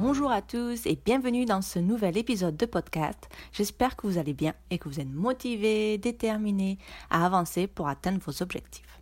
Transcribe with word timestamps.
Bonjour 0.00 0.30
à 0.30 0.42
tous 0.42 0.86
et 0.86 0.96
bienvenue 1.04 1.44
dans 1.44 1.60
ce 1.60 1.80
nouvel 1.80 2.16
épisode 2.16 2.56
de 2.56 2.66
podcast. 2.66 3.28
J'espère 3.50 3.96
que 3.96 4.06
vous 4.06 4.16
allez 4.16 4.32
bien 4.32 4.54
et 4.70 4.78
que 4.78 4.88
vous 4.88 5.00
êtes 5.00 5.12
motivés, 5.12 5.98
déterminés 5.98 6.78
à 7.10 7.26
avancer 7.26 7.66
pour 7.66 7.88
atteindre 7.88 8.20
vos 8.24 8.40
objectifs. 8.40 9.00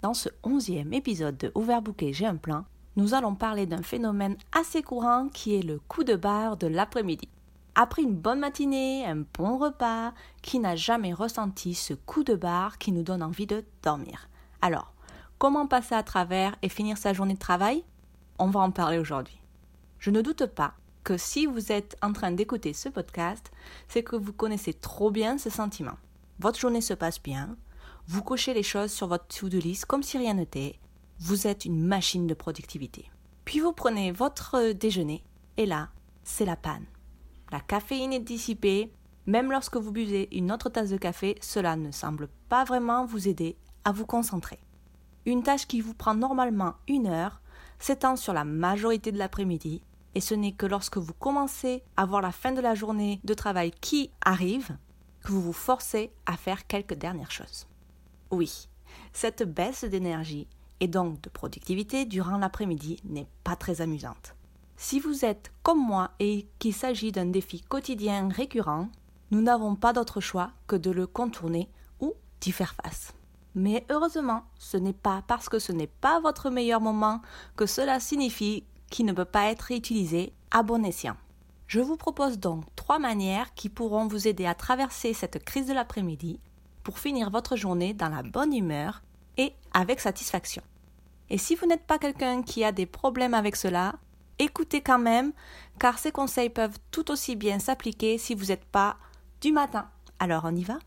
Dans 0.00 0.14
ce 0.14 0.30
onzième 0.42 0.94
épisode 0.94 1.36
de 1.36 1.52
Overbooké 1.54 2.14
J'ai 2.14 2.24
un 2.24 2.36
plan, 2.36 2.64
nous 2.96 3.12
allons 3.12 3.34
parler 3.34 3.66
d'un 3.66 3.82
phénomène 3.82 4.38
assez 4.58 4.82
courant 4.82 5.28
qui 5.28 5.56
est 5.56 5.62
le 5.62 5.78
coup 5.88 6.04
de 6.04 6.16
barre 6.16 6.56
de 6.56 6.68
l'après-midi. 6.68 7.28
Après 7.74 8.00
une 8.00 8.16
bonne 8.16 8.40
matinée, 8.40 9.04
un 9.04 9.24
bon 9.38 9.58
repas, 9.58 10.14
qui 10.40 10.58
n'a 10.58 10.74
jamais 10.74 11.12
ressenti 11.12 11.74
ce 11.74 11.92
coup 11.92 12.24
de 12.24 12.34
barre 12.34 12.78
qui 12.78 12.92
nous 12.92 13.02
donne 13.02 13.22
envie 13.22 13.46
de 13.46 13.62
dormir 13.82 14.30
Alors, 14.62 14.94
comment 15.36 15.66
passer 15.66 15.94
à 15.94 16.02
travers 16.02 16.56
et 16.62 16.70
finir 16.70 16.96
sa 16.96 17.12
journée 17.12 17.34
de 17.34 17.38
travail? 17.38 17.84
On 18.38 18.46
va 18.46 18.60
en 18.60 18.70
parler 18.70 18.96
aujourd'hui. 18.96 19.38
Je 20.04 20.10
ne 20.10 20.20
doute 20.20 20.44
pas 20.44 20.74
que 21.02 21.16
si 21.16 21.46
vous 21.46 21.72
êtes 21.72 21.96
en 22.02 22.12
train 22.12 22.30
d'écouter 22.30 22.74
ce 22.74 22.90
podcast, 22.90 23.50
c'est 23.88 24.02
que 24.02 24.16
vous 24.16 24.34
connaissez 24.34 24.74
trop 24.74 25.10
bien 25.10 25.38
ce 25.38 25.48
sentiment. 25.48 25.96
Votre 26.40 26.58
journée 26.58 26.82
se 26.82 26.92
passe 26.92 27.22
bien, 27.22 27.56
vous 28.06 28.22
cochez 28.22 28.52
les 28.52 28.62
choses 28.62 28.92
sur 28.92 29.06
votre 29.06 29.26
to-do 29.28 29.58
list 29.58 29.86
comme 29.86 30.02
si 30.02 30.18
rien 30.18 30.34
n'était, 30.34 30.78
vous 31.20 31.46
êtes 31.46 31.64
une 31.64 31.82
machine 31.82 32.26
de 32.26 32.34
productivité. 32.34 33.10
Puis 33.46 33.60
vous 33.60 33.72
prenez 33.72 34.12
votre 34.12 34.72
déjeuner, 34.72 35.24
et 35.56 35.64
là, 35.64 35.88
c'est 36.22 36.44
la 36.44 36.56
panne. 36.56 36.84
La 37.50 37.60
caféine 37.60 38.12
est 38.12 38.20
dissipée, 38.20 38.92
même 39.24 39.50
lorsque 39.50 39.78
vous 39.78 39.90
buvez 39.90 40.28
une 40.32 40.52
autre 40.52 40.68
tasse 40.68 40.90
de 40.90 40.98
café, 40.98 41.38
cela 41.40 41.76
ne 41.76 41.92
semble 41.92 42.28
pas 42.50 42.64
vraiment 42.64 43.06
vous 43.06 43.26
aider 43.26 43.56
à 43.86 43.92
vous 43.92 44.04
concentrer. 44.04 44.58
Une 45.24 45.42
tâche 45.42 45.66
qui 45.66 45.80
vous 45.80 45.94
prend 45.94 46.14
normalement 46.14 46.74
une 46.88 47.06
heure 47.06 47.40
s'étend 47.78 48.16
sur 48.16 48.34
la 48.34 48.44
majorité 48.44 49.10
de 49.10 49.16
l'après-midi 49.16 49.80
et 50.14 50.20
ce 50.20 50.34
n'est 50.34 50.52
que 50.52 50.66
lorsque 50.66 50.98
vous 50.98 51.14
commencez 51.14 51.82
à 51.96 52.06
voir 52.06 52.22
la 52.22 52.32
fin 52.32 52.52
de 52.52 52.60
la 52.60 52.74
journée 52.74 53.20
de 53.24 53.34
travail 53.34 53.72
qui 53.80 54.10
arrive 54.24 54.76
que 55.24 55.32
vous 55.32 55.40
vous 55.40 55.52
forcez 55.52 56.12
à 56.26 56.36
faire 56.36 56.66
quelques 56.66 56.94
dernières 56.94 57.30
choses. 57.30 57.66
Oui, 58.30 58.68
cette 59.12 59.42
baisse 59.42 59.84
d'énergie 59.84 60.46
et 60.80 60.88
donc 60.88 61.20
de 61.20 61.28
productivité 61.28 62.04
durant 62.04 62.38
l'après-midi 62.38 62.98
n'est 63.04 63.28
pas 63.42 63.56
très 63.56 63.80
amusante. 63.80 64.34
Si 64.76 65.00
vous 65.00 65.24
êtes 65.24 65.52
comme 65.62 65.84
moi 65.84 66.10
et 66.20 66.46
qu'il 66.58 66.74
s'agit 66.74 67.12
d'un 67.12 67.26
défi 67.26 67.60
quotidien 67.60 68.28
récurrent, 68.28 68.88
nous 69.30 69.40
n'avons 69.40 69.76
pas 69.76 69.92
d'autre 69.92 70.20
choix 70.20 70.50
que 70.66 70.76
de 70.76 70.90
le 70.90 71.06
contourner 71.06 71.68
ou 72.00 72.14
d'y 72.40 72.52
faire 72.52 72.74
face. 72.82 73.14
Mais 73.54 73.86
heureusement, 73.88 74.42
ce 74.58 74.76
n'est 74.76 74.92
pas 74.92 75.22
parce 75.26 75.48
que 75.48 75.60
ce 75.60 75.72
n'est 75.72 75.86
pas 75.86 76.20
votre 76.20 76.50
meilleur 76.50 76.80
moment 76.80 77.22
que 77.56 77.66
cela 77.66 78.00
signifie 78.00 78.64
qui 78.94 79.02
ne 79.02 79.12
peut 79.12 79.24
pas 79.24 79.50
être 79.50 79.72
utilisé 79.72 80.32
à 80.52 80.62
bon 80.62 80.84
escient. 80.84 81.16
Je 81.66 81.80
vous 81.80 81.96
propose 81.96 82.38
donc 82.38 82.62
trois 82.76 83.00
manières 83.00 83.52
qui 83.54 83.68
pourront 83.68 84.06
vous 84.06 84.28
aider 84.28 84.46
à 84.46 84.54
traverser 84.54 85.14
cette 85.14 85.44
crise 85.44 85.66
de 85.66 85.72
l'après-midi 85.72 86.38
pour 86.84 87.00
finir 87.00 87.28
votre 87.30 87.56
journée 87.56 87.92
dans 87.92 88.08
la 88.08 88.22
bonne 88.22 88.54
humeur 88.54 89.02
et 89.36 89.52
avec 89.72 89.98
satisfaction. 89.98 90.62
Et 91.28 91.38
si 91.38 91.56
vous 91.56 91.66
n'êtes 91.66 91.88
pas 91.88 91.98
quelqu'un 91.98 92.44
qui 92.44 92.62
a 92.62 92.70
des 92.70 92.86
problèmes 92.86 93.34
avec 93.34 93.56
cela, 93.56 93.96
écoutez 94.38 94.80
quand 94.80 95.00
même, 95.00 95.32
car 95.80 95.98
ces 95.98 96.12
conseils 96.12 96.50
peuvent 96.50 96.78
tout 96.92 97.10
aussi 97.10 97.34
bien 97.34 97.58
s'appliquer 97.58 98.16
si 98.16 98.36
vous 98.36 98.46
n'êtes 98.46 98.64
pas 98.64 98.96
du 99.40 99.50
matin. 99.50 99.90
Alors 100.20 100.44
on 100.44 100.54
y 100.54 100.62
va? 100.62 100.78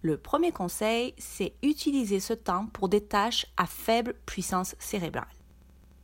Le 0.00 0.16
premier 0.16 0.50
conseil, 0.50 1.12
c'est 1.18 1.52
utiliser 1.62 2.20
ce 2.20 2.32
temps 2.32 2.68
pour 2.72 2.88
des 2.88 3.04
tâches 3.04 3.44
à 3.58 3.66
faible 3.66 4.14
puissance 4.24 4.74
cérébrale. 4.78 5.28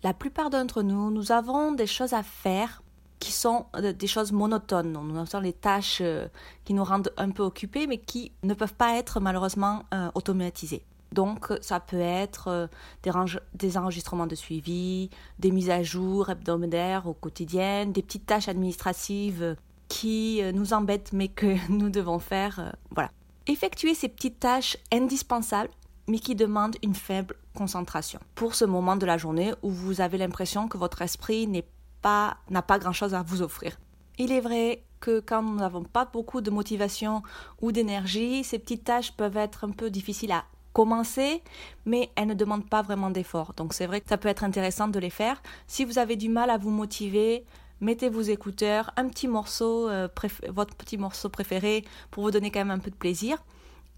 La 0.03 0.15
plupart 0.15 0.49
d'entre 0.49 0.83
nous, 0.83 1.11
nous 1.11 1.31
avons 1.31 1.72
des 1.72 1.87
choses 1.87 2.15
à 2.15 2.22
faire 2.22 2.83
qui 3.19 3.33
sont 3.33 3.66
euh, 3.77 3.93
des 3.93 4.06
choses 4.06 4.33
monotones. 4.33 4.93
Nous 4.93 5.19
avons 5.19 5.41
les 5.41 5.53
tâches 5.53 5.99
euh, 6.00 6.27
qui 6.65 6.72
nous 6.72 6.84
rendent 6.84 7.12
un 7.19 7.31
peu 7.31 7.43
occupés, 7.43 7.87
mais 7.87 7.99
qui 7.99 8.33
ne 8.43 8.55
peuvent 8.55 8.75
pas 8.75 8.97
être 8.97 9.21
malheureusement 9.21 9.84
euh, 9.93 10.11
automatisées. 10.15 10.83
Donc, 11.12 11.53
ça 11.61 11.81
peut 11.81 11.99
être 11.99 12.71
des, 13.03 13.77
enregistrements 13.77 14.28
de 14.28 14.37
suivi, 14.37 15.11
des 15.41 15.50
mises 15.50 15.69
à 15.69 15.83
jour 15.83 16.31
hebdomadaires 16.31 17.09
au 17.09 17.15
quotidien, 17.15 17.87
des 17.87 18.00
petites 18.00 18.27
tâches 18.27 18.49
administratives 18.49 19.56
qui 19.88 20.41
nous 20.55 20.72
embêtent 20.72 21.12
mais 21.12 21.27
que 21.27 21.56
nous 21.69 21.91
devons 21.91 22.21
faire. 22.21 22.77
Voilà. 22.93 23.11
Effectuer 23.49 23.94
ces 23.94 24.09
petites 24.09 24.38
tâches 24.38 24.77
indispensables 24.93 25.71
mais 26.06 26.21
qui 26.21 26.37
demande 26.37 26.77
une 26.81 26.94
faible 26.94 27.34
concentration. 27.55 28.21
Pour 28.34 28.55
ce 28.55 28.65
moment 28.65 28.97
de 28.97 29.06
la 29.06 29.19
journée 29.19 29.53
où 29.62 29.71
vous 29.71 30.00
avez 30.00 30.19
l'impression 30.19 30.69
que 30.69 30.78
votre 30.78 31.03
esprit 31.03 31.47
n'est 31.47 31.66
pas, 32.03 32.37
n'a 32.49 32.62
pas 32.62 32.78
grand-chose 32.78 33.15
à 33.15 33.22
vous 33.22 33.43
offrir. 33.43 33.78
Il 34.19 34.33
est 34.33 34.41
vrai 34.41 34.83
que 35.00 35.21
quand 35.21 35.43
nous 35.43 35.56
n'avons 35.56 35.83
pas 35.83 36.05
beaucoup 36.05 36.41
de 36.41 36.50
motivation 36.50 37.22
ou 37.61 37.72
d'énergie, 37.72 38.44
ces 38.44 38.59
petites 38.59 38.84
tâches 38.84 39.12
peuvent 39.12 39.37
être 39.37 39.65
un 39.65 39.71
peu 39.71 39.91
difficiles 39.91 40.33
à 40.33 40.44
commencer, 40.72 41.43
mais 41.84 42.11
elles 42.16 42.28
ne 42.28 42.34
demandent 42.34 42.69
pas 42.69 42.83
vraiment 42.83 43.11
d'effort. 43.11 43.55
Donc 43.56 43.72
c'est 43.72 43.87
vrai 43.87 44.00
que 44.00 44.09
ça 44.09 44.19
peut 44.19 44.28
être 44.28 44.44
intéressant 44.44 44.88
de 44.88 44.99
les 44.99 45.11
faire. 45.11 45.43
Si 45.67 45.84
vous 45.84 45.99
avez 45.99 46.17
du 46.17 46.28
mal 46.28 46.50
à 46.50 46.59
vous 46.59 46.71
motiver, 46.71 47.44
mettez 47.81 48.09
vos 48.09 48.21
écouteurs, 48.21 48.93
un 48.97 49.09
petit 49.09 49.27
morceau, 49.27 49.88
euh, 49.88 50.09
votre 50.49 50.77
petit 50.77 50.99
morceau 50.99 51.28
préféré 51.28 51.84
pour 52.11 52.25
vous 52.25 52.31
donner 52.31 52.50
quand 52.50 52.61
même 52.61 52.71
un 52.71 52.78
peu 52.78 52.91
de 52.91 52.97
plaisir 52.97 53.38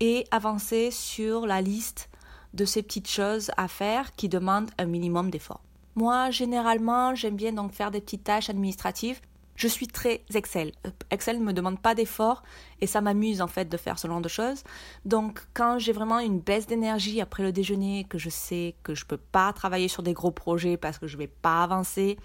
et 0.00 0.24
avancer 0.30 0.90
sur 0.90 1.46
la 1.46 1.60
liste 1.60 2.08
de 2.54 2.64
ces 2.64 2.82
petites 2.82 3.10
choses 3.10 3.50
à 3.56 3.68
faire 3.68 4.14
qui 4.14 4.28
demandent 4.28 4.70
un 4.78 4.86
minimum 4.86 5.30
d'effort. 5.30 5.62
Moi, 5.94 6.30
généralement, 6.30 7.14
j'aime 7.14 7.36
bien 7.36 7.52
donc 7.52 7.72
faire 7.72 7.90
des 7.90 8.00
petites 8.00 8.24
tâches 8.24 8.48
administratives. 8.48 9.20
Je 9.54 9.68
suis 9.68 9.86
très 9.86 10.22
Excel. 10.34 10.72
Euh, 10.86 10.90
Excel 11.10 11.38
ne 11.38 11.44
me 11.44 11.52
demande 11.52 11.78
pas 11.78 11.94
d'effort 11.94 12.42
et 12.80 12.86
ça 12.86 13.02
m'amuse 13.02 13.42
en 13.42 13.46
fait 13.46 13.68
de 13.68 13.76
faire 13.76 13.98
ce 13.98 14.08
genre 14.08 14.22
de 14.22 14.28
choses. 14.28 14.64
Donc, 15.04 15.46
quand 15.52 15.78
j'ai 15.78 15.92
vraiment 15.92 16.18
une 16.18 16.40
baisse 16.40 16.66
d'énergie 16.66 17.20
après 17.20 17.42
le 17.42 17.52
déjeuner, 17.52 18.04
que 18.04 18.16
je 18.16 18.30
sais 18.30 18.74
que 18.82 18.94
je 18.94 19.04
ne 19.04 19.08
peux 19.08 19.18
pas 19.18 19.52
travailler 19.52 19.88
sur 19.88 20.02
des 20.02 20.14
gros 20.14 20.30
projets 20.30 20.78
parce 20.78 20.98
que 20.98 21.06
je 21.06 21.16
ne 21.16 21.22
vais 21.22 21.28
pas 21.28 21.62
avancer, 21.62 22.18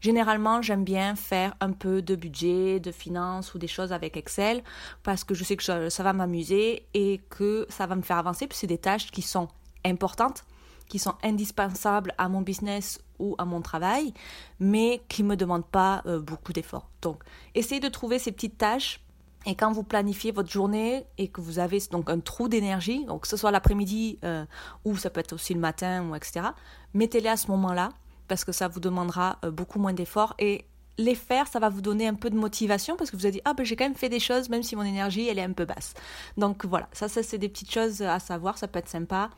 Généralement, 0.00 0.62
j'aime 0.62 0.84
bien 0.84 1.16
faire 1.16 1.54
un 1.60 1.72
peu 1.72 2.02
de 2.02 2.14
budget, 2.14 2.80
de 2.80 2.92
finances 2.92 3.54
ou 3.54 3.58
des 3.58 3.66
choses 3.66 3.92
avec 3.92 4.16
Excel 4.16 4.62
parce 5.02 5.24
que 5.24 5.34
je 5.34 5.44
sais 5.44 5.56
que 5.56 5.62
ça, 5.62 6.02
va 6.02 6.12
m'amuser 6.12 6.86
et 6.94 7.20
que 7.30 7.66
ça 7.68 7.86
va 7.86 7.96
me 7.96 8.02
faire 8.02 8.18
avancer. 8.18 8.46
Puis 8.46 8.58
c'est 8.58 8.66
des 8.66 8.78
tâches 8.78 9.10
qui 9.10 9.22
sont 9.22 9.48
importantes, 9.84 10.44
qui 10.88 10.98
sont 10.98 11.14
indispensables 11.22 12.12
à 12.18 12.28
mon 12.28 12.42
business 12.42 13.00
ou 13.18 13.34
à 13.38 13.44
mon 13.44 13.62
travail, 13.62 14.12
mais 14.60 15.02
qui 15.08 15.22
ne 15.22 15.28
me 15.28 15.36
demandent 15.36 15.66
pas 15.66 16.02
euh, 16.06 16.20
beaucoup 16.20 16.52
d'efforts. 16.52 16.88
Donc, 17.02 17.22
essayez 17.54 17.80
de 17.80 17.88
trouver 17.88 18.18
ces 18.18 18.32
petites 18.32 18.58
tâches 18.58 19.00
et 19.46 19.54
quand 19.54 19.72
vous 19.72 19.84
planifiez 19.84 20.32
votre 20.32 20.50
journée 20.50 21.06
et 21.18 21.28
que 21.28 21.40
vous 21.40 21.60
avez 21.60 21.80
donc 21.90 22.10
un 22.10 22.18
trou 22.18 22.48
d'énergie, 22.48 23.04
donc 23.04 23.22
que 23.22 23.28
ce 23.28 23.36
soit 23.36 23.52
l'après-midi 23.52 24.18
euh, 24.24 24.44
ou 24.84 24.96
ça 24.96 25.08
peut 25.08 25.20
être 25.20 25.32
aussi 25.32 25.54
le 25.54 25.60
matin 25.60 26.08
ou 26.08 26.16
etc., 26.16 26.48
mettez-les 26.94 27.28
à 27.28 27.36
ce 27.36 27.48
moment-là 27.52 27.90
parce 28.28 28.44
que 28.44 28.52
ça 28.52 28.68
vous 28.68 28.80
demandera 28.80 29.38
euh, 29.44 29.50
beaucoup 29.50 29.78
moins 29.78 29.92
d'efforts 29.92 30.34
et 30.38 30.64
les 30.98 31.14
faire, 31.14 31.46
ça 31.46 31.58
va 31.58 31.68
vous 31.68 31.82
donner 31.82 32.06
un 32.08 32.14
peu 32.14 32.30
de 32.30 32.36
motivation 32.36 32.96
parce 32.96 33.10
que 33.10 33.16
vous 33.16 33.26
allez 33.26 33.34
dit 33.34 33.42
ah 33.44 33.52
ben 33.54 33.64
j'ai 33.64 33.76
quand 33.76 33.84
même 33.84 33.94
fait 33.94 34.08
des 34.08 34.20
choses 34.20 34.48
même 34.48 34.62
si 34.62 34.76
mon 34.76 34.82
énergie 34.82 35.28
elle 35.28 35.38
est 35.38 35.44
un 35.44 35.52
peu 35.52 35.64
basse. 35.64 35.94
Donc 36.36 36.64
voilà, 36.64 36.88
ça, 36.92 37.08
ça 37.08 37.22
c'est 37.22 37.38
des 37.38 37.48
petites 37.48 37.70
choses 37.70 38.02
à 38.02 38.18
savoir, 38.18 38.58
ça 38.58 38.68
peut 38.68 38.78
être 38.78 38.88
sympa 38.88 39.30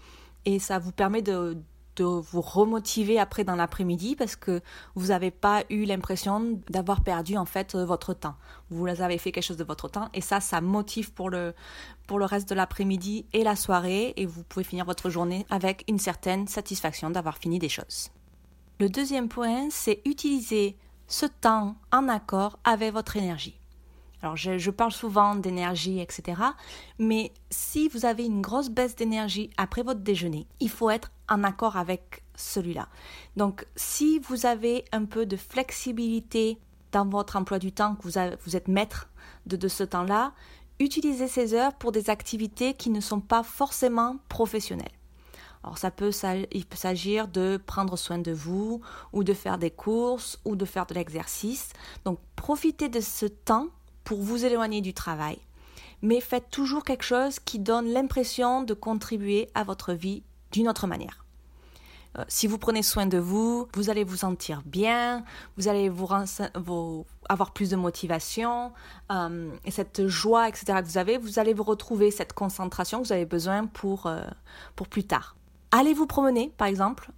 et 0.44 0.58
ça 0.58 0.79
vous 0.79 0.93
permet 0.93 1.23
de, 1.23 1.56
de 1.99 2.05
vous 2.05 2.40
remotiver 2.40 3.19
après 3.19 3.44
dans 3.44 3.56
l'après-midi 3.56 4.17
parce 4.17 4.37
que 4.37 4.61
vous 4.94 5.08
n'avez 5.08 5.31
pas 5.31 5.64
eu 5.69 5.85
l'impression 5.85 6.61
d'avoir 6.70 7.02
perdu 7.02 7.37
en 7.37 7.44
fait 7.44 7.75
euh, 7.75 7.85
votre 7.85 8.14
temps. 8.14 8.37
Vous 8.70 8.87
avez 8.87 9.19
fait 9.19 9.32
quelque 9.32 9.44
chose 9.44 9.56
de 9.56 9.64
votre 9.64 9.88
temps 9.88 10.08
et 10.14 10.20
ça, 10.20 10.40
ça 10.40 10.61
motive 10.61 11.12
pour 11.12 11.29
le, 11.29 11.55
pour 12.06 12.19
le 12.19 12.25
reste 12.25 12.49
de 12.49 12.55
l'après-midi 12.55 13.26
et 13.32 13.43
la 13.43 13.56
soirée 13.56 14.14
et 14.17 14.26
vous 14.26 14.44
pouvez 14.44 14.64
finir 14.64 14.85
votre 14.85 15.11
journée 15.11 15.44
avec 15.50 15.85
une 15.88 15.99
certaine 15.99 16.46
satisfaction 16.46 17.11
d'avoir 17.11 17.38
fini 17.38 17.58
des 17.58 17.69
choses. 17.69 18.11
Le 18.81 18.89
deuxième 18.89 19.29
point, 19.29 19.69
c'est 19.71 20.01
utiliser 20.05 20.77
ce 21.09 21.27
temps 21.27 21.75
en 21.91 22.09
accord 22.09 22.61
avec 22.63 22.93
votre 22.93 23.17
énergie. 23.17 23.59
Alors 24.23 24.37
je, 24.37 24.71
parle 24.71 24.93
souvent 24.93 25.35
d'énergie, 25.35 26.01
etc. 26.01 26.43
Mais 26.99 27.33
si 27.51 27.89
vous 27.89 28.05
avez 28.05 28.25
une 28.25 28.41
grosse 28.41 28.69
baisse 28.69 28.95
d'énergie 28.95 29.51
après 29.57 29.83
votre 29.83 30.01
déjeuner, 30.01 30.47
il 30.61 30.71
faut 30.71 30.91
être 30.91 31.11
en 31.29 31.45
accord 31.45 31.77
avec 31.77 32.23
celui-là. 32.37 32.89
Donc 33.37 33.67
si 33.75 34.21
vous 34.21 34.47
avez 34.47 34.85
un 34.93 35.05
peu 35.05 35.27
de 35.27 35.37
flexibilité 35.37 36.59
dans 36.93 37.07
votre 37.07 37.37
emploi 37.37 37.59
du 37.59 37.73
temps, 37.73 37.95
que 37.95 38.03
vous, 38.03 38.57
êtes 38.57 38.69
maître 38.69 39.09
de, 39.47 39.69
ce 39.69 39.85
temps-là, 39.85 40.33
utilisez 40.79 41.29
ces 41.29 41.55
heures 41.55 41.75
pour 41.75 41.93
des 41.93 42.11
activités 42.11 42.75
qui 42.75 42.91
ne 42.91 43.01
sont 43.01 43.21
pas 43.21 43.43
forcément 43.43 44.19
professionnelles. 44.29 44.98
Alors 45.69 45.76
ça 45.76 45.91
peut, 45.91 46.12
s'agir 46.12 47.29
de 47.29 47.59
prendre 47.59 47.99
soin 47.99 48.17
de 48.17 48.32
vous 48.32 48.81
ou 49.12 49.23
de 49.23 49.35
faire 49.35 49.59
des 49.59 49.70
courses 49.70 50.41
ou 50.47 50.56
de 50.56 50.65
faire 50.65 50.87
de 50.87 50.94
l'exercice. 50.94 51.75
Donc 52.06 52.19
profitez 52.37 52.88
de 52.88 53.00
ce 53.00 53.26
temps 53.26 53.67
pour 54.03 54.23
vous 54.23 54.47
éloigner 54.47 54.81
du 54.81 54.94
travail. 54.94 55.37
Mais 56.00 56.23
faites 56.23 56.49
toujours 56.49 56.85
quelque 56.85 57.05
chose 57.05 57.38
qui 57.38 57.59
donne 57.59 57.93
l'impression 57.93 58.62
de 58.62 58.73
contribuer 58.73 59.50
à 59.55 59.62
votre 59.62 59.93
vie 59.93 60.23
d'une 60.53 60.70
autre 60.70 60.87
manière. 60.87 61.26
Euh, 62.17 62.25
si 62.29 62.47
vous 62.47 62.56
prenez 62.56 62.82
soin 62.82 63.05
de 63.05 63.19
vous, 63.19 63.69
vous 63.75 63.91
allez 63.91 64.05
vous 64.05 64.17
sentir 64.17 64.62
bien, 64.64 65.23
vous 65.59 65.69
allez 65.69 65.91
vous, 65.91 66.09
avoir 67.29 67.53
plus 67.53 67.69
de 67.69 67.76
motivation 67.76 68.73
euh, 69.12 69.50
et 69.67 69.71
cette 69.71 70.06
joie, 70.06 70.49
etc. 70.49 70.79
que 70.81 70.87
vous 70.87 70.97
avez, 70.97 71.19
vous 71.19 71.38
allez 71.38 71.53
vous 71.53 71.62
retrouver 71.62 72.11
cette 72.11 72.32
concentration 72.32 73.03
que 73.03 73.09
vous 73.09 73.12
avez 73.12 73.26
besoin 73.26 73.67
pour, 73.67 74.06
euh, 74.06 74.23
pour 74.75 74.88
plus 74.88 75.05
tard. 75.05 75.38
Allez 75.70 75.93
vous 75.93 76.06
promener, 76.06 76.53
par 76.56 76.67
exemple, 76.67 77.11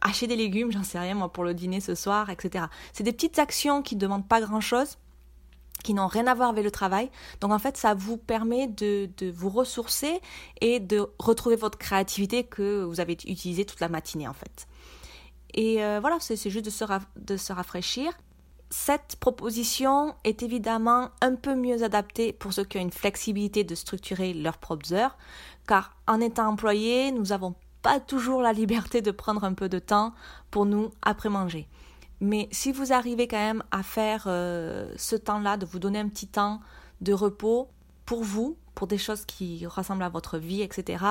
acheter 0.00 0.26
des 0.26 0.36
légumes, 0.36 0.72
j'en 0.72 0.82
sais 0.82 0.98
rien 0.98 1.14
moi, 1.14 1.32
pour 1.32 1.44
le 1.44 1.54
dîner 1.54 1.80
ce 1.80 1.94
soir, 1.94 2.30
etc. 2.30 2.64
C'est 2.92 3.04
des 3.04 3.12
petites 3.12 3.38
actions 3.38 3.80
qui 3.80 3.94
ne 3.94 4.00
demandent 4.00 4.26
pas 4.26 4.40
grand-chose, 4.40 4.98
qui 5.82 5.94
n'ont 5.94 6.06
rien 6.06 6.26
à 6.26 6.34
voir 6.34 6.48
avec 6.48 6.64
le 6.64 6.70
travail. 6.70 7.10
Donc 7.40 7.52
en 7.52 7.58
fait, 7.58 7.76
ça 7.76 7.94
vous 7.94 8.16
permet 8.16 8.66
de, 8.66 9.08
vous 9.32 9.50
ressourcer 9.50 10.20
et 10.60 10.80
de 10.80 11.06
retrouver 11.18 11.56
votre 11.56 11.78
créativité 11.78 12.44
que 12.44 12.82
vous 12.82 13.00
avez 13.00 13.12
utilisée 13.12 13.64
toute 13.64 13.80
la 13.80 13.88
matinée 13.88 14.28
en 14.28 14.32
fait. 14.32 14.66
Et 15.54 15.84
euh, 15.84 15.98
voilà, 16.00 16.18
c'est 16.20 16.36
juste 16.36 16.64
de 16.64 16.70
se, 16.70 16.84
de 17.16 17.36
se 17.36 17.52
rafraîchir. 17.52 18.12
Cette 18.70 19.16
proposition 19.16 20.14
est 20.24 20.42
évidemment 20.42 21.10
un 21.20 21.34
peu 21.34 21.54
mieux 21.54 21.82
adaptée 21.82 22.32
pour 22.32 22.54
ceux 22.54 22.64
qui 22.64 22.78
ont 22.78 22.80
une 22.80 22.90
flexibilité 22.90 23.64
de 23.64 23.74
structurer 23.74 24.32
leurs 24.32 24.56
propres 24.56 24.94
heures, 24.94 25.18
car 25.68 25.94
en 26.06 26.20
étant 26.20 26.48
employé, 26.48 27.12
nous 27.12 27.26
n'avons 27.26 27.54
pas 27.82 28.00
toujours 28.00 28.42
la 28.42 28.52
liberté 28.52 29.02
de 29.02 29.10
prendre 29.10 29.44
un 29.44 29.54
peu 29.54 29.68
de 29.68 29.78
temps 29.78 30.14
pour 30.50 30.66
nous 30.66 30.90
après 31.02 31.28
manger. 31.28 31.68
Mais 32.20 32.48
si 32.52 32.70
vous 32.70 32.92
arrivez 32.92 33.26
quand 33.26 33.36
même 33.36 33.64
à 33.72 33.82
faire 33.82 34.24
euh, 34.26 34.92
ce 34.96 35.16
temps-là, 35.16 35.56
de 35.56 35.66
vous 35.66 35.80
donner 35.80 35.98
un 35.98 36.08
petit 36.08 36.28
temps 36.28 36.60
de 37.00 37.12
repos 37.12 37.68
pour 38.06 38.22
vous, 38.22 38.56
pour 38.74 38.86
des 38.86 38.98
choses 38.98 39.24
qui 39.24 39.66
ressemblent 39.66 40.04
à 40.04 40.08
votre 40.08 40.38
vie, 40.38 40.62
etc., 40.62 41.04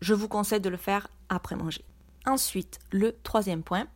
je 0.00 0.14
vous 0.14 0.28
conseille 0.28 0.60
de 0.60 0.68
le 0.68 0.76
faire 0.76 1.08
après 1.28 1.56
manger. 1.56 1.84
Ensuite, 2.24 2.78
le 2.92 3.16
troisième 3.22 3.62
point, 3.62 3.86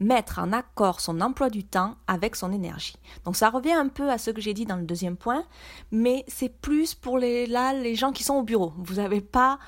mettre 0.00 0.38
en 0.38 0.52
accord 0.52 1.00
son 1.00 1.20
emploi 1.20 1.50
du 1.50 1.64
temps 1.64 1.96
avec 2.06 2.36
son 2.36 2.52
énergie. 2.52 2.96
Donc 3.24 3.36
ça 3.36 3.50
revient 3.50 3.72
un 3.72 3.88
peu 3.88 4.10
à 4.10 4.18
ce 4.18 4.30
que 4.30 4.40
j'ai 4.40 4.54
dit 4.54 4.64
dans 4.64 4.76
le 4.76 4.84
deuxième 4.84 5.16
point, 5.16 5.44
mais 5.90 6.24
c'est 6.28 6.48
plus 6.48 6.94
pour 6.94 7.18
là, 7.18 7.72
les 7.72 7.94
gens 7.94 8.12
qui 8.12 8.24
sont 8.24 8.34
au 8.34 8.42
bureau. 8.42 8.72
Vous 8.78 8.94
n'avez 8.94 9.20
pas 9.20 9.58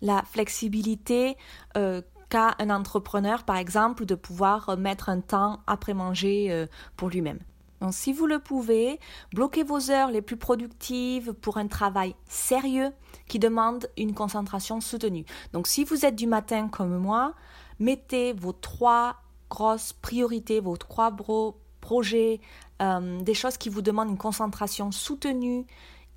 la 0.00 0.22
flexibilité 0.22 1.36
euh, 1.76 2.02
qu'a 2.28 2.54
un 2.58 2.70
entrepreneur, 2.70 3.44
par 3.44 3.56
exemple, 3.56 4.04
de 4.04 4.14
pouvoir 4.14 4.76
mettre 4.76 5.08
un 5.08 5.20
temps 5.20 5.60
après 5.66 5.94
manger 5.94 6.48
euh, 6.50 6.66
pour 6.96 7.08
lui-même. 7.08 7.38
Donc, 7.80 7.94
si 7.94 8.12
vous 8.12 8.26
le 8.26 8.40
pouvez, 8.40 8.98
bloquez 9.32 9.62
vos 9.62 9.90
heures 9.90 10.10
les 10.10 10.22
plus 10.22 10.36
productives 10.36 11.32
pour 11.32 11.58
un 11.58 11.68
travail 11.68 12.14
sérieux 12.28 12.92
qui 13.28 13.38
demande 13.38 13.88
une 13.96 14.14
concentration 14.14 14.80
soutenue. 14.80 15.24
Donc, 15.52 15.68
si 15.68 15.84
vous 15.84 16.04
êtes 16.04 16.16
du 16.16 16.26
matin 16.26 16.68
comme 16.68 16.98
moi, 16.98 17.34
mettez 17.78 18.32
vos 18.32 18.52
trois 18.52 19.16
grosses 19.48 19.92
priorités, 19.92 20.60
vos 20.60 20.76
trois 20.76 21.12
gros 21.12 21.60
projets, 21.80 22.40
euh, 22.82 23.20
des 23.20 23.34
choses 23.34 23.56
qui 23.56 23.68
vous 23.68 23.82
demandent 23.82 24.10
une 24.10 24.18
concentration 24.18 24.90
soutenue 24.90 25.64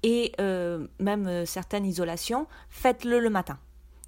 et 0.04 0.32
euh, 0.42 0.88
même 1.00 1.46
certaines 1.46 1.86
isolations, 1.86 2.48
faites-le 2.70 3.20
le 3.20 3.30
matin. 3.30 3.60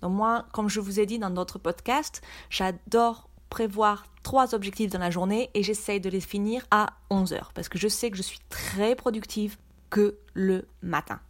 Donc 0.04 0.12
moi, 0.12 0.46
comme 0.52 0.68
je 0.68 0.82
vous 0.82 1.00
ai 1.00 1.06
dit 1.06 1.18
dans 1.18 1.30
d'autres 1.30 1.60
podcasts, 1.60 2.22
j'adore 2.50 3.30
prévoir 3.50 4.04
trois 4.22 4.54
objectifs 4.54 4.92
dans 4.92 5.00
la 5.00 5.10
journée 5.10 5.50
et 5.54 5.64
j'essaye 5.64 6.02
de 6.02 6.10
les 6.10 6.20
finir 6.20 6.66
à 6.72 6.88
11 7.10 7.32
heures 7.32 7.52
parce 7.56 7.70
que 7.70 7.78
je 7.78 7.88
sais 7.88 8.12
que 8.12 8.18
je 8.18 8.22
suis 8.22 8.40
très 8.50 8.96
productive 8.96 9.56
que 9.90 10.18
le 10.34 10.68
matin. 10.82 11.22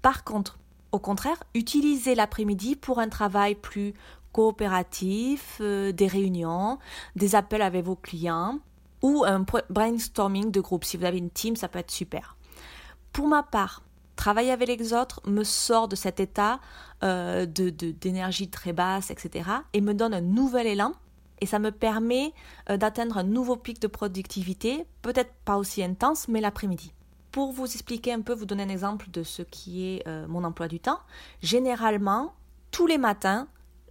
Par 0.00 0.22
contre, 0.22 0.58
au 0.92 1.00
contraire, 1.00 1.42
utilisez 1.54 2.14
l'après-midi 2.14 2.76
pour 2.76 3.00
un 3.00 3.08
travail 3.08 3.56
plus 3.56 3.94
coopératif, 4.30 5.58
euh, 5.60 5.90
des 5.90 6.06
réunions, 6.06 6.78
des 7.16 7.34
appels 7.34 7.62
avec 7.62 7.84
vos 7.84 7.96
clients 7.96 8.60
ou 9.02 9.24
un 9.24 9.44
brainstorming 9.70 10.52
de 10.52 10.60
groupe. 10.60 10.84
Si 10.84 10.96
vous 10.96 11.04
avez 11.04 11.18
une 11.18 11.30
team, 11.30 11.56
ça 11.56 11.66
peut 11.66 11.80
être 11.80 11.90
super. 11.90 12.36
Pour 13.12 13.26
ma 13.26 13.42
part, 13.42 13.82
travailler 14.16 14.52
avec 14.52 14.68
les 14.68 14.92
autres 14.92 15.20
me 15.26 15.44
sort 15.44 15.88
de 15.88 15.96
cet 15.96 16.20
état 16.20 16.60
euh, 17.02 17.46
de, 17.46 17.70
d'énergie 17.70 18.48
très 18.48 18.72
basse, 18.72 19.10
etc. 19.10 19.50
et 19.72 19.80
me 19.80 19.94
donne 19.94 20.14
un 20.14 20.20
nouvel 20.20 20.66
élan 20.66 20.92
et 21.40 21.46
ça 21.46 21.58
me 21.58 21.70
permet 21.70 22.32
euh, 22.70 22.76
d'atteindre 22.76 23.18
un 23.18 23.22
nouveau 23.24 23.56
pic 23.56 23.80
de 23.80 23.86
productivité, 23.86 24.86
peut-être 25.02 25.32
pas 25.44 25.56
aussi 25.56 25.82
intense, 25.82 26.28
mais 26.28 26.40
l'après-midi. 26.40 26.92
Pour 27.32 27.52
vous 27.52 27.64
expliquer 27.64 28.12
un 28.12 28.20
peu, 28.20 28.32
vous 28.32 28.46
donner 28.46 28.62
un 28.62 28.68
exemple 28.68 29.10
de 29.10 29.22
ce 29.22 29.42
qui 29.42 29.86
est 29.86 30.06
euh, 30.06 30.26
mon 30.28 30.44
emploi 30.44 30.68
du 30.68 30.78
temps, 30.78 31.00
généralement, 31.42 32.34
tous 32.70 32.86
les 32.86 32.98
matins, 32.98 33.48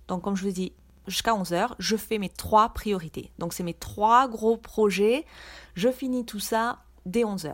donc 0.07 0.23
comme 0.23 0.35
je 0.35 0.45
vous 0.45 0.51
dis, 0.51 0.71
jusqu'à 1.07 1.33
11h, 1.33 1.71
je 1.79 1.97
fais 1.97 2.17
mes 2.17 2.29
trois 2.29 2.69
priorités. 2.69 3.31
Donc 3.39 3.53
c'est 3.53 3.63
mes 3.63 3.73
trois 3.73 4.27
gros 4.27 4.57
projets, 4.57 5.25
je 5.75 5.91
finis 5.91 6.25
tout 6.25 6.39
ça 6.39 6.79
dès 7.05 7.23
11h. 7.23 7.53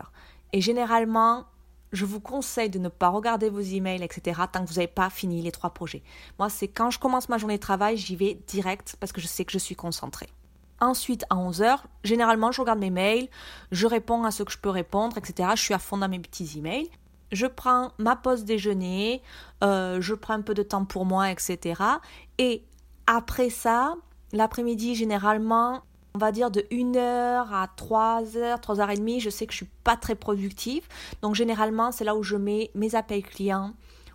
Et 0.52 0.60
généralement, 0.60 1.44
je 1.92 2.04
vous 2.04 2.20
conseille 2.20 2.70
de 2.70 2.78
ne 2.78 2.88
pas 2.88 3.08
regarder 3.08 3.50
vos 3.50 3.60
emails, 3.60 4.02
etc., 4.02 4.42
tant 4.52 4.64
que 4.64 4.68
vous 4.68 4.76
n'avez 4.76 4.86
pas 4.86 5.10
fini 5.10 5.42
les 5.42 5.52
trois 5.52 5.70
projets. 5.70 6.02
Moi, 6.38 6.48
c'est 6.48 6.68
quand 6.68 6.90
je 6.90 6.98
commence 6.98 7.28
ma 7.28 7.38
journée 7.38 7.56
de 7.56 7.62
travail, 7.62 7.96
j'y 7.96 8.16
vais 8.16 8.38
direct 8.46 8.96
parce 9.00 9.12
que 9.12 9.20
je 9.20 9.26
sais 9.26 9.44
que 9.44 9.52
je 9.52 9.58
suis 9.58 9.74
concentrée. 9.74 10.28
Ensuite, 10.80 11.24
à 11.28 11.36
11h, 11.36 11.80
généralement, 12.04 12.52
je 12.52 12.60
regarde 12.60 12.78
mes 12.78 12.90
mails, 12.90 13.28
je 13.70 13.86
réponds 13.86 14.24
à 14.24 14.30
ce 14.30 14.42
que 14.42 14.52
je 14.52 14.58
peux 14.58 14.70
répondre, 14.70 15.18
etc. 15.18 15.50
Je 15.54 15.60
suis 15.60 15.74
à 15.74 15.78
fond 15.78 15.98
dans 15.98 16.08
mes 16.08 16.18
petits 16.18 16.58
emails. 16.58 16.88
Je 17.32 17.46
prends 17.46 17.92
ma 17.98 18.16
pause 18.16 18.44
déjeuner, 18.44 19.22
euh, 19.62 20.00
je 20.00 20.14
prends 20.14 20.34
un 20.34 20.40
peu 20.40 20.54
de 20.54 20.62
temps 20.62 20.84
pour 20.84 21.04
moi, 21.04 21.30
etc. 21.30 21.80
Et 22.38 22.64
après 23.06 23.50
ça, 23.50 23.94
l'après-midi, 24.32 24.94
généralement, 24.94 25.82
on 26.14 26.18
va 26.18 26.32
dire 26.32 26.50
de 26.50 26.60
1h 26.60 26.98
à 26.98 27.68
3h, 27.76 28.60
3h30, 28.60 29.20
je 29.20 29.30
sais 29.30 29.46
que 29.46 29.52
je 29.52 29.58
suis 29.58 29.70
pas 29.84 29.96
très 29.96 30.14
productive. 30.14 30.86
Donc 31.22 31.34
généralement, 31.34 31.92
c'est 31.92 32.04
là 32.04 32.14
où 32.14 32.22
je 32.22 32.36
mets 32.36 32.70
mes 32.74 32.94
appels 32.94 33.22
clients, 33.22 33.72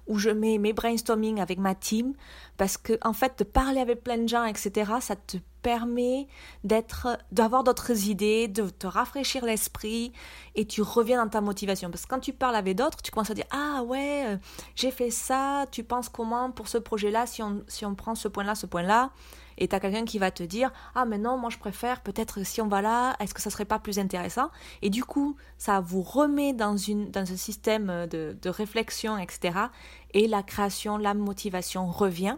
où 0.07 0.17
je 0.17 0.29
mets 0.29 0.57
mes 0.57 0.73
brainstorming 0.73 1.39
avec 1.39 1.57
ma 1.59 1.75
team, 1.75 2.13
parce 2.57 2.77
que 2.77 2.97
en 3.03 3.13
fait, 3.13 3.39
de 3.39 3.43
parler 3.43 3.79
avec 3.79 4.03
plein 4.03 4.17
de 4.17 4.27
gens, 4.27 4.45
etc., 4.45 4.91
ça 4.99 5.15
te 5.15 5.37
permet 5.65 6.27
d'être, 6.63 7.17
d'avoir 7.31 7.63
d'autres 7.63 8.07
idées, 8.07 8.47
de 8.47 8.69
te 8.69 8.85
rafraîchir 8.85 9.43
l'esprit, 9.43 10.13
et 10.53 10.67
tu 10.67 10.83
reviens 10.83 11.23
dans 11.23 11.29
ta 11.29 11.41
motivation. 11.41 11.89
Parce 11.89 12.03
que 12.03 12.07
quand 12.07 12.19
tu 12.19 12.33
parles 12.33 12.55
avec 12.55 12.77
d'autres, 12.77 13.01
tu 13.01 13.09
commences 13.09 13.31
à 13.31 13.33
dire 13.33 13.47
ah 13.49 13.81
ouais, 13.81 14.27
euh, 14.27 14.37
j'ai 14.75 14.91
fait 14.91 15.09
ça. 15.09 15.65
Tu 15.71 15.83
penses 15.83 16.07
comment 16.07 16.51
pour 16.51 16.67
ce 16.67 16.77
projet-là 16.77 17.25
si 17.25 17.41
on 17.41 17.63
si 17.67 17.83
on 17.83 17.95
prend 17.95 18.13
ce 18.13 18.27
point-là, 18.27 18.53
ce 18.53 18.67
point-là 18.67 19.09
et 19.57 19.67
tu 19.67 19.75
as 19.75 19.79
quelqu'un 19.79 20.05
qui 20.05 20.19
va 20.19 20.29
te 20.29 20.43
dire 20.43 20.71
ah 20.93 21.05
mais 21.05 21.17
non 21.17 21.37
moi 21.37 21.49
je 21.49 21.57
préfère 21.57 22.01
peut-être 22.01 22.45
si 22.45 22.61
on 22.61 22.67
va 22.67 22.81
là 22.81 23.15
est-ce 23.19 23.33
que 23.33 23.41
ça 23.41 23.49
serait 23.49 23.65
pas 23.65 23.79
plus 23.79 23.97
intéressant? 23.97 24.51
Et 24.83 24.91
du 24.91 25.03
coup 25.03 25.35
ça 25.57 25.79
vous 25.79 26.03
remet 26.03 26.53
dans 26.53 26.77
une 26.77 27.09
dans 27.09 27.31
un 27.31 27.37
système 27.37 28.05
de, 28.11 28.37
de 28.39 28.49
réflexion 28.49 29.17
etc 29.17 29.57
et 30.13 30.27
la 30.27 30.43
création 30.43 30.97
la 30.97 31.13
motivation 31.13 31.87
revient 31.87 32.37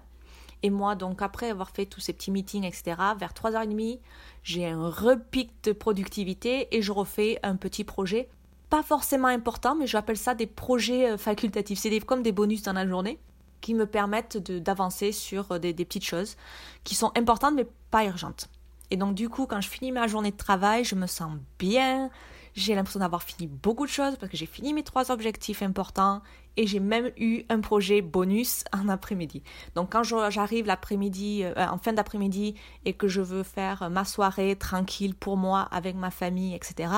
et 0.64 0.70
moi 0.70 0.96
donc 0.96 1.22
après 1.22 1.50
avoir 1.50 1.70
fait 1.70 1.86
tous 1.86 2.02
ces 2.02 2.14
petits 2.14 2.32
meetings 2.32 2.64
etc 2.64 2.96
vers 3.18 3.34
3h30 3.34 4.00
j'ai 4.44 4.68
un 4.68 4.90
repic 4.90 5.52
de 5.64 5.72
productivité 5.72 6.76
et 6.76 6.82
je 6.82 6.92
refais 6.92 7.40
un 7.44 7.56
petit 7.56 7.84
projet 7.84 8.30
pas 8.70 8.84
forcément 8.84 9.28
important 9.28 9.76
mais 9.76 9.88
j'appelle 9.88 10.18
ça 10.18 10.34
des 10.34 10.48
projets 10.48 11.12
euh, 11.12 11.18
facultatifs 11.18 11.80
c'est 11.80 12.00
comme 12.00 12.24
des 12.24 12.32
bonus 12.32 12.64
dans 12.64 12.74
la 12.74 12.88
journée 12.88 13.20
qui 13.62 13.74
me 13.74 13.86
permettent 13.86 14.38
d'avancer 14.38 15.12
sur 15.12 15.52
euh, 15.52 15.60
des, 15.60 15.74
petites 15.74 16.06
choses 16.06 16.36
qui 16.84 16.96
sont 16.96 17.12
importantes 17.18 17.56
mais 17.56 17.68
pas 17.92 18.06
urgentes. 18.06 18.50
Et 18.92 18.98
donc 18.98 19.16
du 19.16 19.30
coup, 19.30 19.46
quand 19.46 19.62
je 19.62 19.70
finis 19.70 19.92
ma 19.92 20.08
journée 20.08 20.32
de 20.32 20.38
travail, 20.38 20.84
je 20.84 20.96
me 20.96 21.08
sens 21.08 21.34
bien, 21.60 22.10
j'ai 22.58 22.74
l'impression 22.74 23.00
d'avoir 23.00 23.22
fini 23.22 23.48
beaucoup 23.48 23.86
de 23.86 23.92
choses 23.92 24.18
parce 24.18 24.32
que 24.32 24.38
j'ai 24.38 24.48
fini 24.48 24.74
mes 24.74 24.84
trois 24.84 25.12
objectifs 25.12 25.62
importants 25.62 26.22
et 26.58 26.66
j'ai 26.66 26.80
même 26.80 27.12
eu 27.16 27.44
un 27.50 27.62
projet 27.62 28.02
bonus 28.02 28.64
en 28.74 28.90
après-midi. 28.90 29.44
Donc 29.76 29.92
quand 29.92 30.02
j'arrive 30.04 30.66
l'après-midi, 30.66 31.44
euh, 31.44 31.54
en 31.68 31.78
fin 31.78 31.94
d'après-midi 31.94 32.56
et 32.84 32.94
que 32.94 33.08
je 33.08 33.22
veux 33.22 33.44
faire 33.44 33.92
ma 33.92 34.06
soirée 34.06 34.56
tranquille 34.56 35.14
pour 35.14 35.38
moi 35.38 35.68
avec 35.72 35.96
ma 35.96 36.10
famille, 36.10 36.56
etc., 36.56 36.90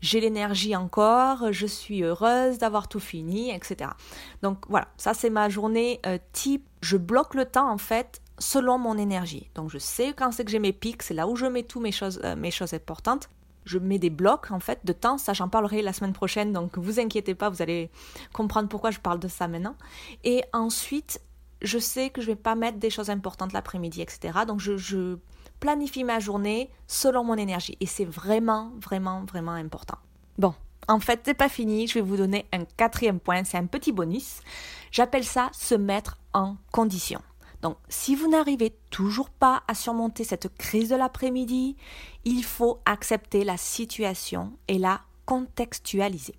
j'ai 0.00 0.20
l'énergie 0.20 0.74
encore, 0.74 1.52
je 1.52 1.66
suis 1.66 2.02
heureuse 2.02 2.56
d'avoir 2.56 2.88
tout 2.88 3.00
fini, 3.00 3.50
etc. 3.50 3.90
Donc 4.40 4.64
voilà, 4.70 4.88
ça 4.96 5.12
c'est 5.12 5.28
ma 5.28 5.50
journée 5.50 6.00
euh, 6.06 6.16
type. 6.32 6.66
Je 6.80 6.96
bloque 6.96 7.34
le 7.34 7.44
temps 7.44 7.70
en 7.70 7.76
fait 7.76 8.22
selon 8.38 8.78
mon 8.78 8.96
énergie. 8.96 9.50
Donc 9.54 9.68
je 9.68 9.76
sais 9.76 10.14
quand 10.14 10.32
c'est 10.32 10.46
que 10.46 10.50
j'ai 10.50 10.58
mes 10.58 10.72
pics, 10.72 11.02
c'est 11.02 11.12
là 11.12 11.28
où 11.28 11.36
je 11.36 11.44
mets 11.44 11.66
euh, 11.76 12.36
mes 12.36 12.50
choses 12.50 12.72
importantes. 12.72 13.28
Je 13.64 13.78
mets 13.78 13.98
des 13.98 14.10
blocs 14.10 14.50
en 14.50 14.60
fait 14.60 14.80
de 14.84 14.92
temps, 14.92 15.18
ça 15.18 15.32
j'en 15.32 15.48
parlerai 15.48 15.82
la 15.82 15.92
semaine 15.92 16.12
prochaine, 16.12 16.52
donc 16.52 16.78
vous 16.78 16.98
inquiétez 16.98 17.34
pas, 17.34 17.50
vous 17.50 17.62
allez 17.62 17.90
comprendre 18.32 18.68
pourquoi 18.68 18.90
je 18.90 19.00
parle 19.00 19.18
de 19.18 19.28
ça 19.28 19.48
maintenant. 19.48 19.76
Et 20.24 20.42
ensuite, 20.52 21.20
je 21.62 21.78
sais 21.78 22.10
que 22.10 22.20
je 22.20 22.28
vais 22.28 22.36
pas 22.36 22.54
mettre 22.54 22.78
des 22.78 22.90
choses 22.90 23.10
importantes 23.10 23.52
l'après-midi, 23.52 24.00
etc. 24.00 24.40
Donc 24.46 24.60
je, 24.60 24.76
je 24.76 25.18
planifie 25.60 26.04
ma 26.04 26.18
journée 26.18 26.70
selon 26.86 27.22
mon 27.22 27.34
énergie. 27.34 27.76
Et 27.80 27.86
c'est 27.86 28.04
vraiment, 28.04 28.72
vraiment, 28.80 29.24
vraiment 29.24 29.52
important. 29.52 29.98
Bon, 30.38 30.54
en 30.88 30.98
fait, 31.00 31.20
c'est 31.24 31.34
pas 31.34 31.48
fini. 31.48 31.86
Je 31.86 31.94
vais 31.94 32.00
vous 32.00 32.16
donner 32.16 32.46
un 32.52 32.64
quatrième 32.64 33.20
point. 33.20 33.44
C'est 33.44 33.58
un 33.58 33.66
petit 33.66 33.92
bonus. 33.92 34.40
J'appelle 34.90 35.24
ça 35.24 35.50
se 35.52 35.74
mettre 35.74 36.18
en 36.32 36.56
condition. 36.72 37.20
Donc, 37.62 37.76
si 37.88 38.14
vous 38.14 38.28
n'arrivez 38.28 38.74
toujours 38.90 39.30
pas 39.30 39.62
à 39.68 39.74
surmonter 39.74 40.24
cette 40.24 40.54
crise 40.56 40.88
de 40.88 40.96
l'après-midi, 40.96 41.76
il 42.24 42.44
faut 42.44 42.80
accepter 42.86 43.44
la 43.44 43.56
situation 43.56 44.52
et 44.68 44.78
la 44.78 45.02
contextualiser. 45.26 46.34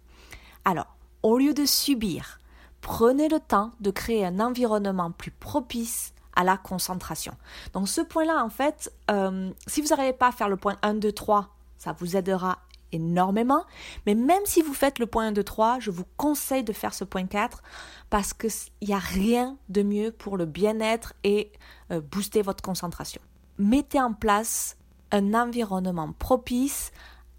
Alors, 0.65 0.97
au 1.23 1.37
lieu 1.37 1.53
de 1.53 1.65
subir, 1.65 2.39
prenez 2.81 3.29
le 3.29 3.39
temps 3.39 3.71
de 3.79 3.91
créer 3.91 4.25
un 4.25 4.39
environnement 4.39 5.11
plus 5.11 5.31
propice 5.31 6.13
à 6.35 6.43
la 6.43 6.57
concentration. 6.57 7.33
Donc 7.73 7.87
ce 7.87 8.01
point-là, 8.01 8.43
en 8.43 8.49
fait, 8.49 8.91
euh, 9.11 9.51
si 9.67 9.81
vous 9.81 9.89
n'arrivez 9.89 10.13
pas 10.13 10.29
à 10.29 10.31
faire 10.31 10.49
le 10.49 10.57
point 10.57 10.77
1, 10.81 10.95
2, 10.95 11.11
3, 11.11 11.49
ça 11.77 11.93
vous 11.93 12.15
aidera 12.15 12.59
énormément. 12.91 13.63
Mais 14.05 14.15
même 14.15 14.41
si 14.45 14.61
vous 14.61 14.73
faites 14.73 14.99
le 14.99 15.05
point 15.05 15.27
1, 15.27 15.31
2, 15.33 15.43
3, 15.43 15.79
je 15.79 15.91
vous 15.91 16.05
conseille 16.17 16.63
de 16.63 16.73
faire 16.73 16.93
ce 16.93 17.03
point 17.03 17.25
4 17.25 17.61
parce 18.09 18.33
qu'il 18.33 18.51
n'y 18.87 18.93
a 18.93 18.99
rien 18.99 19.57
de 19.69 19.83
mieux 19.83 20.11
pour 20.11 20.37
le 20.37 20.45
bien-être 20.45 21.13
et 21.23 21.51
euh, 21.91 22.01
booster 22.01 22.41
votre 22.41 22.63
concentration. 22.63 23.21
Mettez 23.57 24.01
en 24.01 24.13
place 24.13 24.77
un 25.11 25.33
environnement 25.33 26.13
propice 26.13 26.91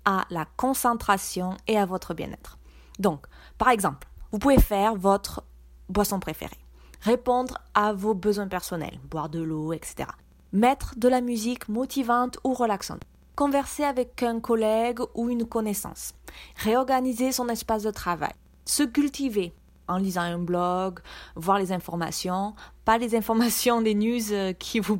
à 0.04 0.24
la 0.30 0.46
concentration 0.56 1.56
et 1.66 1.78
à 1.78 1.86
votre 1.86 2.14
bien-être. 2.14 2.58
Donc, 2.98 3.26
par 3.58 3.68
exemple, 3.68 4.08
vous 4.30 4.38
pouvez 4.38 4.58
faire 4.58 4.94
votre 4.94 5.44
boisson 5.88 6.20
préférée 6.20 6.62
répondre 7.02 7.58
à 7.74 7.92
vos 7.92 8.14
besoins 8.14 8.48
personnels, 8.48 8.98
boire 9.10 9.28
de 9.28 9.42
l'eau, 9.42 9.72
etc. 9.72 10.08
Mettre 10.52 10.94
de 10.96 11.08
la 11.08 11.20
musique 11.20 11.68
motivante 11.68 12.38
ou 12.44 12.54
relaxante. 12.54 13.02
Converser 13.42 13.82
avec 13.82 14.22
un 14.22 14.38
collègue 14.38 15.00
ou 15.14 15.28
une 15.28 15.44
connaissance. 15.44 16.14
Réorganiser 16.58 17.32
son 17.32 17.48
espace 17.48 17.82
de 17.82 17.90
travail. 17.90 18.30
Se 18.64 18.84
cultiver 18.84 19.52
en 19.88 19.96
lisant 19.96 20.20
un 20.20 20.38
blog, 20.38 21.00
voir 21.34 21.58
les 21.58 21.72
informations, 21.72 22.54
pas 22.84 22.98
les 22.98 23.14
informations 23.14 23.80
des 23.80 23.94
news 23.94 24.32
euh, 24.32 24.52
qui 24.52 24.80
vous, 24.80 24.98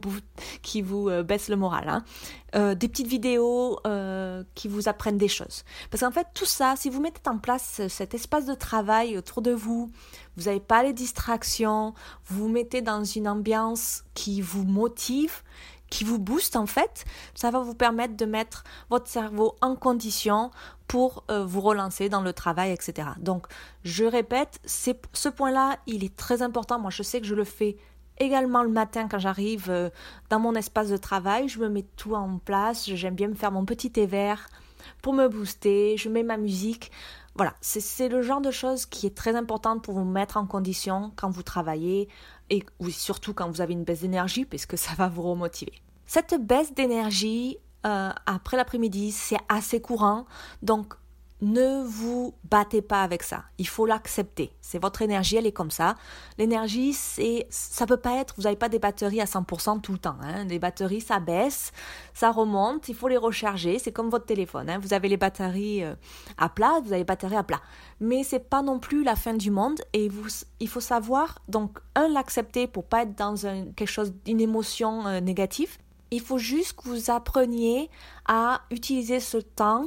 qui 0.62 0.82
vous 0.82 1.08
euh, 1.08 1.22
baissent 1.22 1.48
le 1.48 1.56
moral, 1.56 1.88
hein. 1.88 2.04
euh, 2.54 2.74
des 2.74 2.88
petites 2.88 3.06
vidéos 3.06 3.78
qui 4.54 4.68
vous 4.68 4.88
apprennent 4.88 5.18
des 5.18 5.28
choses. 5.28 5.64
Parce 5.90 6.02
qu'en 6.02 6.10
fait, 6.10 6.26
tout 6.34 6.44
ça, 6.44 6.74
si 6.76 6.90
vous 6.90 7.00
mettez 7.00 7.20
en 7.28 7.38
place 7.38 7.82
cet 7.88 8.14
espace 8.14 8.46
de 8.46 8.54
travail 8.54 9.18
autour 9.18 9.42
de 9.42 9.52
vous, 9.52 9.90
vous 10.36 10.44
n'avez 10.44 10.60
pas 10.60 10.82
les 10.82 10.92
distractions, 10.92 11.94
vous 12.26 12.44
vous 12.44 12.48
mettez 12.48 12.80
dans 12.80 13.04
une 13.04 13.28
ambiance 13.28 14.04
qui 14.14 14.40
vous 14.40 14.64
motive, 14.64 15.42
qui 15.90 16.04
vous 16.04 16.18
booste 16.18 16.56
en 16.56 16.66
fait, 16.66 17.04
ça 17.34 17.50
va 17.50 17.60
vous 17.60 17.74
permettre 17.74 18.16
de 18.16 18.24
mettre 18.24 18.64
votre 18.88 19.08
cerveau 19.08 19.56
en 19.60 19.76
condition 19.76 20.50
pour 20.86 21.24
vous 21.28 21.60
relancer 21.60 22.08
dans 22.08 22.20
le 22.20 22.32
travail, 22.32 22.70
etc. 22.70 23.08
Donc, 23.18 23.46
je 23.84 24.04
répète, 24.04 24.60
ce 24.64 25.28
point-là, 25.28 25.78
il 25.86 26.04
est 26.04 26.14
très 26.16 26.42
important. 26.42 26.78
Moi, 26.78 26.90
je 26.90 27.02
sais 27.02 27.20
que 27.20 27.26
je 27.26 27.34
le 27.34 27.44
fais 27.44 27.71
également 28.22 28.62
le 28.62 28.68
matin 28.68 29.08
quand 29.08 29.18
j'arrive 29.18 29.66
euh, 29.68 29.90
dans 30.30 30.38
mon 30.38 30.54
espace 30.54 30.88
de 30.88 30.96
travail. 30.96 31.48
Je 31.48 31.58
me 31.58 31.68
mets 31.68 31.86
tout 31.96 32.14
en 32.14 32.38
place. 32.38 32.88
J'aime 32.88 33.14
bien 33.14 33.28
me 33.28 33.34
faire 33.34 33.52
mon 33.52 33.64
petit 33.64 33.90
thé 33.90 34.06
vert 34.06 34.48
pour 35.02 35.12
me 35.12 35.28
booster. 35.28 35.96
Je 35.96 36.08
mets 36.08 36.22
ma 36.22 36.36
musique. 36.36 36.90
Voilà, 37.34 37.54
c'est 37.62 38.08
le 38.08 38.20
genre 38.20 38.42
de 38.42 38.50
choses 38.50 38.84
qui 38.84 39.06
est 39.06 39.16
très 39.16 39.34
importante 39.34 39.82
pour 39.82 39.94
vous 39.94 40.04
mettre 40.04 40.36
en 40.36 40.46
condition 40.46 41.12
quand 41.16 41.30
vous 41.30 41.42
travaillez 41.42 42.08
et 42.50 42.62
surtout 42.90 43.32
quand 43.32 43.48
vous 43.48 43.62
avez 43.62 43.72
une 43.72 43.84
baisse 43.84 44.02
d'énergie 44.02 44.44
puisque 44.44 44.76
ça 44.76 44.92
va 44.94 45.08
vous 45.08 45.22
remotiver. 45.22 45.72
Cette 46.04 46.34
baisse 46.34 46.74
d'énergie 46.74 47.56
euh, 47.86 48.10
après 48.26 48.58
l'après-midi, 48.58 49.12
c'est 49.12 49.38
assez 49.48 49.80
courant, 49.80 50.26
donc 50.62 50.94
ne 51.42 51.82
vous 51.82 52.34
battez 52.44 52.82
pas 52.82 53.02
avec 53.02 53.24
ça. 53.24 53.42
Il 53.58 53.66
faut 53.66 53.84
l'accepter. 53.84 54.52
C'est 54.60 54.80
votre 54.80 55.02
énergie, 55.02 55.36
elle 55.36 55.46
est 55.46 55.52
comme 55.52 55.72
ça. 55.72 55.96
L'énergie, 56.38 56.92
c'est, 56.92 57.48
ça 57.50 57.84
peut 57.84 57.96
pas 57.96 58.20
être, 58.20 58.34
vous 58.36 58.44
n'avez 58.44 58.56
pas 58.56 58.68
des 58.68 58.78
batteries 58.78 59.20
à 59.20 59.24
100% 59.24 59.80
tout 59.80 59.90
le 59.90 59.98
temps. 59.98 60.14
Hein. 60.22 60.44
Les 60.44 60.60
batteries, 60.60 61.00
ça 61.00 61.18
baisse, 61.18 61.72
ça 62.14 62.30
remonte, 62.30 62.88
il 62.88 62.94
faut 62.94 63.08
les 63.08 63.16
recharger. 63.16 63.80
C'est 63.80 63.90
comme 63.90 64.08
votre 64.08 64.24
téléphone. 64.24 64.70
Hein. 64.70 64.78
Vous 64.78 64.94
avez 64.94 65.08
les 65.08 65.16
batteries 65.16 65.82
euh, 65.82 65.96
à 66.38 66.48
plat, 66.48 66.80
vous 66.80 66.92
avez 66.92 66.98
les 66.98 67.04
batteries 67.04 67.36
à 67.36 67.42
plat. 67.42 67.60
Mais 67.98 68.22
c'est 68.22 68.48
pas 68.48 68.62
non 68.62 68.78
plus 68.78 69.02
la 69.02 69.16
fin 69.16 69.34
du 69.34 69.50
monde 69.50 69.80
et 69.92 70.08
il 70.60 70.68
faut 70.68 70.80
savoir, 70.80 71.40
donc, 71.48 71.80
un, 71.96 72.06
l'accepter 72.06 72.68
pour 72.68 72.84
pas 72.84 73.02
être 73.02 73.16
dans 73.16 73.34
quelque 73.74 73.90
chose, 73.90 74.14
d'une 74.24 74.40
émotion 74.40 75.08
euh, 75.08 75.18
négative. 75.18 75.76
Il 76.12 76.20
faut 76.20 76.38
juste 76.38 76.74
que 76.74 76.88
vous 76.88 77.10
appreniez 77.10 77.90
à 78.26 78.60
utiliser 78.70 79.18
ce 79.18 79.38
temps 79.38 79.86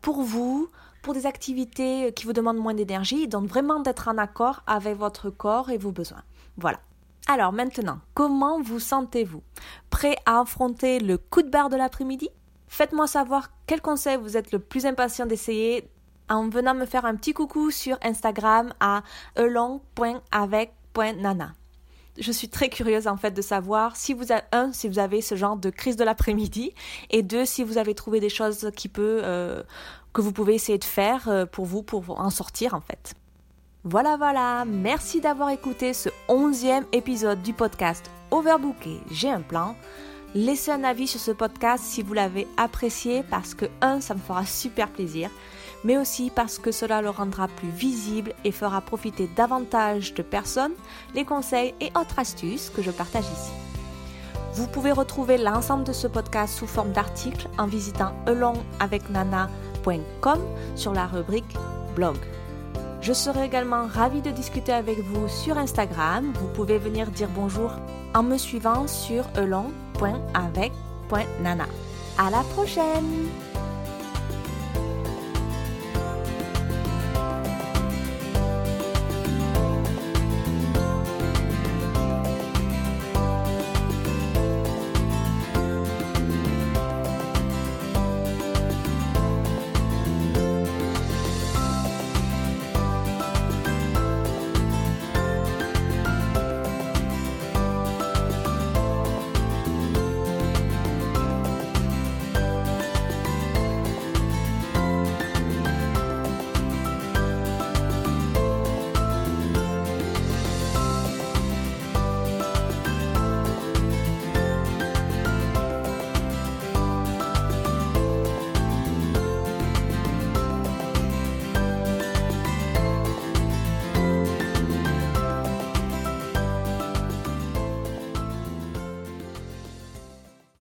pour 0.00 0.22
vous, 0.22 0.70
pour 1.02 1.14
des 1.14 1.26
activités 1.26 2.12
qui 2.12 2.26
vous 2.26 2.32
demandent 2.32 2.58
moins 2.58 2.74
d'énergie, 2.74 3.28
donc 3.28 3.46
vraiment 3.46 3.78
d'être 3.80 4.08
en 4.08 4.18
accord 4.18 4.62
avec 4.66 4.96
votre 4.96 5.30
corps 5.30 5.70
et 5.70 5.78
vos 5.78 5.92
besoins. 5.92 6.22
Voilà. 6.56 6.80
Alors 7.28 7.52
maintenant, 7.52 8.00
comment 8.14 8.60
vous 8.60 8.80
sentez-vous? 8.80 9.42
Prêt 9.90 10.16
à 10.24 10.40
affronter 10.40 10.98
le 10.98 11.18
coup 11.18 11.42
de 11.42 11.50
barre 11.50 11.68
de 11.68 11.76
l'après-midi? 11.76 12.30
Faites-moi 12.68 13.06
savoir 13.06 13.50
quel 13.66 13.80
conseil 13.80 14.16
vous 14.16 14.36
êtes 14.36 14.50
le 14.52 14.58
plus 14.58 14.86
impatient 14.86 15.26
d'essayer 15.26 15.88
en 16.28 16.48
venant 16.48 16.74
me 16.74 16.86
faire 16.86 17.04
un 17.04 17.14
petit 17.16 17.34
coucou 17.34 17.70
sur 17.70 17.98
Instagram 18.02 18.72
à 18.80 19.02
elong.avec.nana 19.36 21.52
je 22.18 22.32
suis 22.32 22.48
très 22.48 22.68
curieuse 22.68 23.06
en 23.06 23.16
fait 23.16 23.32
de 23.32 23.42
savoir 23.42 23.96
si 23.96 24.14
vous 24.14 24.32
avez 24.32 24.42
un 24.52 24.72
si 24.72 24.88
vous 24.88 24.98
avez 24.98 25.20
ce 25.20 25.34
genre 25.34 25.56
de 25.56 25.70
crise 25.70 25.96
de 25.96 26.04
l'après-midi 26.04 26.72
et 27.10 27.22
deux 27.22 27.44
si 27.44 27.64
vous 27.64 27.78
avez 27.78 27.94
trouvé 27.94 28.20
des 28.20 28.28
choses 28.28 28.70
qui 28.76 28.88
peut 28.88 29.20
euh, 29.22 29.62
que 30.12 30.20
vous 30.20 30.32
pouvez 30.32 30.54
essayer 30.54 30.78
de 30.78 30.84
faire 30.84 31.28
euh, 31.28 31.46
pour 31.46 31.64
vous 31.64 31.82
pour 31.82 32.18
en 32.20 32.30
sortir 32.30 32.74
en 32.74 32.80
fait. 32.80 33.14
Voilà 33.84 34.16
voilà, 34.16 34.64
merci 34.66 35.20
d'avoir 35.20 35.50
écouté 35.50 35.92
ce 35.92 36.08
onzième 36.28 36.84
épisode 36.92 37.42
du 37.42 37.52
podcast 37.52 38.10
Overbooké, 38.30 39.00
j'ai 39.10 39.30
un 39.30 39.40
plan. 39.40 39.76
Laissez 40.34 40.70
un 40.70 40.84
avis 40.84 41.06
sur 41.06 41.20
ce 41.20 41.30
podcast 41.30 41.82
si 41.84 42.02
vous 42.02 42.12
l'avez 42.12 42.46
apprécié 42.58 43.22
parce 43.22 43.54
que 43.54 43.64
un, 43.80 44.02
ça 44.02 44.14
me 44.14 44.20
fera 44.20 44.44
super 44.44 44.90
plaisir 44.90 45.30
mais 45.84 45.96
aussi 45.96 46.30
parce 46.30 46.58
que 46.58 46.72
cela 46.72 47.00
le 47.02 47.10
rendra 47.10 47.48
plus 47.48 47.68
visible 47.68 48.32
et 48.44 48.52
fera 48.52 48.80
profiter 48.80 49.28
davantage 49.36 50.14
de 50.14 50.22
personnes 50.22 50.72
les 51.14 51.24
conseils 51.24 51.74
et 51.80 51.90
autres 51.98 52.18
astuces 52.18 52.70
que 52.74 52.82
je 52.82 52.90
partage 52.90 53.24
ici. 53.24 53.52
Vous 54.54 54.66
pouvez 54.66 54.92
retrouver 54.92 55.36
l'ensemble 55.38 55.84
de 55.84 55.92
ce 55.92 56.06
podcast 56.06 56.58
sous 56.58 56.66
forme 56.66 56.92
d'articles 56.92 57.48
en 57.58 57.66
visitant 57.66 58.12
elongavecnana.com 58.26 60.40
sur 60.74 60.92
la 60.92 61.06
rubrique 61.06 61.56
blog. 61.94 62.16
Je 63.00 63.12
serai 63.12 63.44
également 63.44 63.86
ravie 63.86 64.22
de 64.22 64.30
discuter 64.30 64.72
avec 64.72 64.98
vous 64.98 65.28
sur 65.28 65.56
Instagram. 65.56 66.32
Vous 66.34 66.48
pouvez 66.48 66.78
venir 66.78 67.08
dire 67.10 67.28
bonjour 67.34 67.70
en 68.14 68.24
me 68.24 68.36
suivant 68.36 68.88
sur 68.88 69.24
elong.avec.nana. 69.36 71.66
À 72.18 72.30
la 72.30 72.42
prochaine! 72.54 73.47